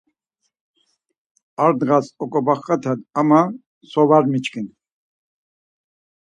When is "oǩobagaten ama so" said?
2.23-4.01